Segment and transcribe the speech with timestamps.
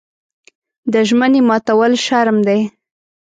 [0.91, 2.59] د ژمنې ماتول شرم دی.